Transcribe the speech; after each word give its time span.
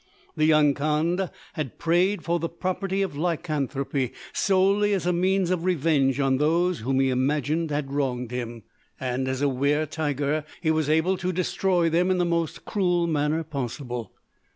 The 0.35 0.45
young 0.45 0.73
Kandh 0.73 1.29
had 1.53 1.77
prayed 1.77 2.23
for 2.23 2.39
the 2.39 2.49
property 2.49 3.03
of 3.03 3.15
lycanthropy 3.15 4.13
solely 4.33 4.93
as 4.93 5.05
a 5.05 5.13
means 5.13 5.51
of 5.51 5.63
revenge 5.63 6.19
on 6.19 6.37
those 6.39 6.79
whom 6.79 6.99
he 6.99 7.11
imagined 7.11 7.69
had 7.69 7.91
wronged 7.91 8.31
him; 8.31 8.63
and 8.99 9.27
as 9.27 9.43
a 9.43 9.47
wer 9.47 9.85
tiger 9.85 10.43
he 10.59 10.71
was 10.71 10.89
able 10.89 11.17
to 11.17 11.31
destroy 11.31 11.87
them 11.87 12.09
in 12.09 12.17
the 12.17 12.25
most 12.25 12.65
cruel 12.65 13.05
manner 13.05 13.43
possible. 13.43 14.11